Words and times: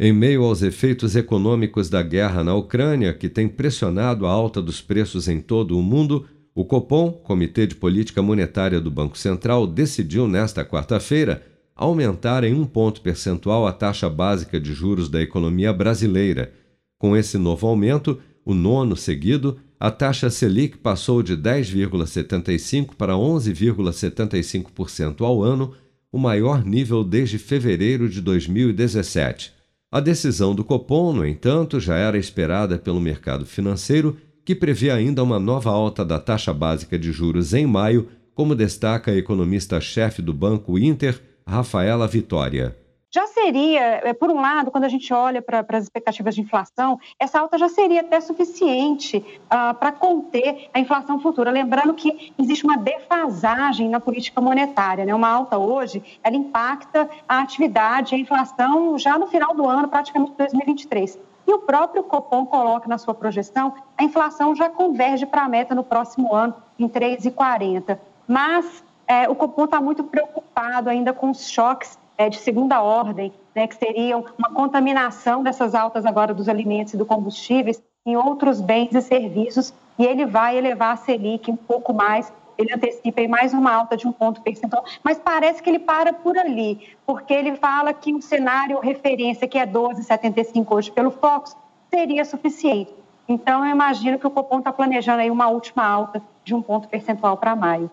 Em 0.00 0.12
meio 0.12 0.44
aos 0.44 0.62
efeitos 0.62 1.16
econômicos 1.16 1.90
da 1.90 2.00
guerra 2.02 2.44
na 2.44 2.54
Ucrânia, 2.54 3.12
que 3.12 3.28
tem 3.28 3.48
pressionado 3.48 4.26
a 4.26 4.30
alta 4.30 4.62
dos 4.62 4.80
preços 4.80 5.26
em 5.26 5.40
todo 5.40 5.76
o 5.76 5.82
mundo, 5.82 6.24
o 6.54 6.64
Copom, 6.64 7.10
Comitê 7.10 7.66
de 7.66 7.74
Política 7.74 8.22
Monetária 8.22 8.80
do 8.80 8.92
Banco 8.92 9.18
Central, 9.18 9.66
decidiu 9.66 10.28
nesta 10.28 10.64
quarta-feira 10.64 11.42
aumentar 11.74 12.44
em 12.44 12.54
um 12.54 12.64
ponto 12.64 13.00
percentual 13.00 13.66
a 13.66 13.72
taxa 13.72 14.08
básica 14.08 14.60
de 14.60 14.72
juros 14.72 15.08
da 15.08 15.20
economia 15.20 15.72
brasileira. 15.72 16.52
Com 16.96 17.16
esse 17.16 17.36
novo 17.36 17.66
aumento, 17.66 18.20
o 18.44 18.54
nono 18.54 18.96
seguido, 18.96 19.58
a 19.80 19.90
taxa 19.90 20.30
Selic 20.30 20.78
passou 20.78 21.24
de 21.24 21.36
10,75% 21.36 22.90
para 22.96 23.14
11,75% 23.14 25.22
ao 25.22 25.42
ano, 25.42 25.74
o 26.12 26.18
maior 26.18 26.64
nível 26.64 27.02
desde 27.02 27.36
fevereiro 27.36 28.08
de 28.08 28.20
2017. 28.20 29.57
A 29.90 30.00
decisão 30.00 30.54
do 30.54 30.64
Copom, 30.64 31.12
no 31.12 31.26
entanto, 31.26 31.80
já 31.80 31.96
era 31.96 32.18
esperada 32.18 32.78
pelo 32.78 33.00
mercado 33.00 33.46
financeiro, 33.46 34.16
que 34.44 34.54
prevê 34.54 34.90
ainda 34.90 35.22
uma 35.22 35.38
nova 35.38 35.70
alta 35.70 36.04
da 36.04 36.18
taxa 36.18 36.52
básica 36.52 36.98
de 36.98 37.10
juros 37.10 37.54
em 37.54 37.66
maio, 37.66 38.08
como 38.34 38.54
destaca 38.54 39.10
a 39.10 39.16
economista-chefe 39.16 40.20
do 40.20 40.34
Banco 40.34 40.78
Inter, 40.78 41.20
Rafaela 41.46 42.06
Vitória 42.06 42.76
já 43.10 43.26
seria, 43.26 43.80
é, 44.04 44.12
por 44.12 44.30
um 44.30 44.40
lado, 44.40 44.70
quando 44.70 44.84
a 44.84 44.88
gente 44.88 45.12
olha 45.14 45.40
para 45.40 45.64
as 45.70 45.84
expectativas 45.84 46.34
de 46.34 46.42
inflação, 46.42 47.00
essa 47.18 47.40
alta 47.40 47.56
já 47.56 47.68
seria 47.68 48.02
até 48.02 48.20
suficiente 48.20 49.18
uh, 49.46 49.74
para 49.74 49.92
conter 49.92 50.68
a 50.74 50.78
inflação 50.78 51.18
futura. 51.18 51.50
Lembrando 51.50 51.94
que 51.94 52.32
existe 52.38 52.64
uma 52.64 52.76
defasagem 52.76 53.88
na 53.88 53.98
política 53.98 54.40
monetária. 54.42 55.06
Né? 55.06 55.14
Uma 55.14 55.30
alta 55.30 55.56
hoje, 55.56 56.02
ela 56.22 56.36
impacta 56.36 57.08
a 57.26 57.40
atividade, 57.40 58.14
a 58.14 58.18
inflação 58.18 58.98
já 58.98 59.18
no 59.18 59.26
final 59.26 59.54
do 59.54 59.66
ano, 59.66 59.88
praticamente 59.88 60.32
2023. 60.36 61.18
E 61.46 61.52
o 61.54 61.60
próprio 61.60 62.02
Copom 62.02 62.44
coloca 62.44 62.86
na 62.86 62.98
sua 62.98 63.14
projeção, 63.14 63.72
a 63.96 64.04
inflação 64.04 64.54
já 64.54 64.68
converge 64.68 65.24
para 65.24 65.44
a 65.44 65.48
meta 65.48 65.74
no 65.74 65.82
próximo 65.82 66.34
ano, 66.34 66.54
em 66.78 66.86
3,40. 66.86 67.98
Mas 68.26 68.84
é, 69.06 69.26
o 69.30 69.34
Copom 69.34 69.64
está 69.64 69.80
muito 69.80 70.04
preocupado 70.04 70.90
ainda 70.90 71.14
com 71.14 71.30
os 71.30 71.48
choques 71.48 71.98
é, 72.18 72.28
de 72.28 72.36
segunda 72.38 72.82
ordem, 72.82 73.32
né, 73.54 73.68
que 73.68 73.76
seriam 73.76 74.24
uma 74.36 74.50
contaminação 74.50 75.42
dessas 75.42 75.74
altas 75.74 76.04
agora 76.04 76.34
dos 76.34 76.48
alimentos 76.48 76.92
e 76.92 76.96
do 76.96 77.06
combustíveis 77.06 77.80
em 78.04 78.16
outros 78.16 78.60
bens 78.60 78.92
e 78.92 79.00
serviços, 79.00 79.72
e 79.98 80.04
ele 80.04 80.26
vai 80.26 80.58
elevar 80.58 80.94
a 80.94 80.96
Selic 80.96 81.50
um 81.50 81.56
pouco 81.56 81.94
mais, 81.94 82.32
ele 82.56 82.74
antecipa 82.74 83.20
em 83.20 83.28
mais 83.28 83.54
uma 83.54 83.72
alta 83.72 83.96
de 83.96 84.08
um 84.08 84.12
ponto 84.12 84.40
percentual, 84.40 84.84
mas 85.02 85.18
parece 85.18 85.62
que 85.62 85.70
ele 85.70 85.78
para 85.78 86.12
por 86.12 86.36
ali, 86.36 86.96
porque 87.06 87.32
ele 87.32 87.54
fala 87.56 87.94
que 87.94 88.12
um 88.12 88.20
cenário 88.20 88.80
referência, 88.80 89.46
que 89.46 89.58
é 89.58 89.66
12,75 89.66 90.66
hoje 90.70 90.90
pelo 90.90 91.10
Fox, 91.10 91.56
seria 91.88 92.24
suficiente. 92.24 92.92
Então, 93.28 93.64
eu 93.64 93.70
imagino 93.70 94.18
que 94.18 94.26
o 94.26 94.30
Copom 94.30 94.58
está 94.58 94.72
planejando 94.72 95.20
aí 95.20 95.30
uma 95.30 95.48
última 95.48 95.84
alta 95.84 96.22
de 96.42 96.54
um 96.54 96.62
ponto 96.62 96.88
percentual 96.88 97.36
para 97.36 97.54
maio. 97.54 97.90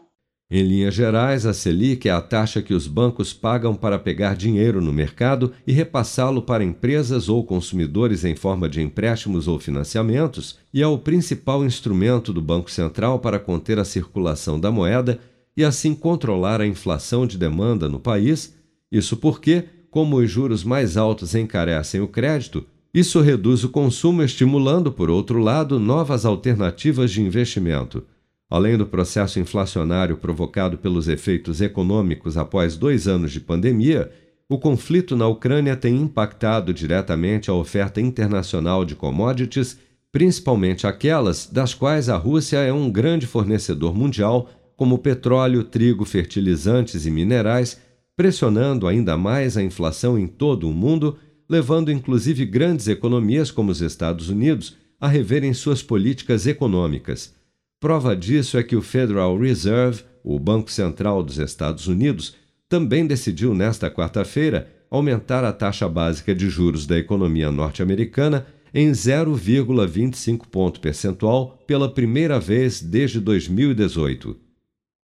Em 0.49 0.61
linhas 0.61 0.93
gerais, 0.93 1.43
a 1.47 1.55
Selic 1.55 2.07
é 2.07 2.11
a 2.11 2.21
taxa 2.21 2.61
que 2.61 2.73
os 2.73 2.87
bancos 2.87 3.33
pagam 3.33 3.73
para 3.73 3.97
pegar 3.97 4.35
dinheiro 4.35 4.79
no 4.79 4.93
mercado 4.93 5.51
e 5.65 5.71
repassá-lo 5.71 6.39
para 6.39 6.63
empresas 6.63 7.27
ou 7.27 7.43
consumidores 7.43 8.23
em 8.23 8.35
forma 8.35 8.69
de 8.69 8.79
empréstimos 8.79 9.47
ou 9.47 9.57
financiamentos, 9.57 10.59
e 10.71 10.83
é 10.83 10.87
o 10.87 10.99
principal 10.99 11.65
instrumento 11.65 12.31
do 12.31 12.41
Banco 12.41 12.69
Central 12.69 13.17
para 13.17 13.39
conter 13.39 13.79
a 13.79 13.83
circulação 13.83 14.59
da 14.59 14.69
moeda 14.69 15.19
e 15.57 15.63
assim 15.63 15.95
controlar 15.95 16.61
a 16.61 16.67
inflação 16.67 17.25
de 17.25 17.39
demanda 17.39 17.89
no 17.89 17.99
país. 17.99 18.55
Isso 18.91 19.17
porque, 19.17 19.63
como 19.89 20.17
os 20.17 20.29
juros 20.29 20.63
mais 20.63 20.95
altos 20.95 21.33
encarecem 21.33 22.01
o 22.01 22.07
crédito, 22.07 22.63
isso 22.93 23.19
reduz 23.19 23.63
o 23.63 23.69
consumo, 23.69 24.21
estimulando, 24.21 24.91
por 24.91 25.09
outro 25.09 25.39
lado, 25.39 25.79
novas 25.79 26.23
alternativas 26.23 27.11
de 27.11 27.19
investimento. 27.19 28.03
Além 28.49 28.77
do 28.77 28.85
processo 28.85 29.39
inflacionário 29.39 30.17
provocado 30.17 30.77
pelos 30.77 31.07
efeitos 31.07 31.61
econômicos 31.61 32.37
após 32.37 32.77
dois 32.77 33.07
anos 33.07 33.31
de 33.31 33.39
pandemia, 33.39 34.11
o 34.47 34.59
conflito 34.59 35.15
na 35.15 35.27
Ucrânia 35.27 35.75
tem 35.75 35.95
impactado 35.95 36.71
diretamente 36.71 37.49
a 37.49 37.53
oferta 37.53 37.99
internacional 37.99 38.85
de 38.85 38.93
commodities, 38.93 39.79
principalmente 40.11 40.85
aquelas 40.85 41.47
das 41.47 41.73
quais 41.73 42.07
a 42.07 42.17
Rússia 42.17 42.57
é 42.57 42.71
um 42.71 42.91
grande 42.91 43.25
fornecedor 43.25 43.95
mundial, 43.95 44.49
como 44.77 44.99
petróleo, 44.99 45.63
trigo, 45.63 46.05
fertilizantes 46.05 47.07
e 47.07 47.11
minerais, 47.11 47.79
pressionando 48.15 48.87
ainda 48.87 49.17
mais 49.17 49.57
a 49.57 49.63
inflação 49.63 50.17
em 50.19 50.27
todo 50.27 50.69
o 50.69 50.73
mundo, 50.73 51.17
levando 51.49 51.91
inclusive 51.91 52.45
grandes 52.45 52.87
economias 52.87 53.49
como 53.49 53.71
os 53.71 53.81
Estados 53.81 54.29
Unidos 54.29 54.77
a 54.99 55.07
reverem 55.07 55.53
suas 55.53 55.81
políticas 55.81 56.45
econômicas. 56.45 57.33
Prova 57.79 58.15
disso 58.15 58.57
é 58.57 58.63
que 58.63 58.75
o 58.75 58.81
Federal 58.81 59.37
Reserve, 59.37 60.03
o 60.23 60.39
Banco 60.39 60.71
Central 60.71 61.21
dos 61.21 61.37
Estados 61.37 61.87
Unidos, 61.87 62.35
também 62.67 63.05
decidiu 63.05 63.53
nesta 63.53 63.91
quarta-feira 63.91 64.71
aumentar 64.89 65.43
a 65.43 65.51
taxa 65.51 65.87
básica 65.87 66.33
de 66.33 66.49
juros 66.49 66.87
da 66.87 66.97
economia 66.97 67.51
norte-americana 67.51 68.47
em 68.73 68.91
0,25 68.91 70.47
ponto 70.47 70.79
percentual 70.79 71.63
pela 71.67 71.93
primeira 71.93 72.39
vez 72.39 72.81
desde 72.81 73.19
2018. 73.19 74.37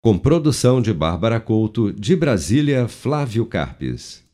Com 0.01 0.17
produção 0.17 0.81
de 0.81 0.93
Bárbara 0.93 1.39
Couto, 1.39 1.91
de 1.91 2.15
Brasília, 2.15 2.87
Flávio 2.87 3.45
Carpes. 3.45 4.24